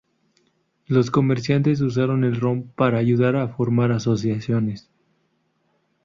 Los 0.87 1.11
comerciantes 1.11 1.79
usaron 1.79 2.23
el 2.23 2.37
ron 2.39 2.63
para 2.71 2.97
ayudar 2.97 3.35
a 3.35 3.49
formar 3.49 3.91
asociaciones. 3.91 4.89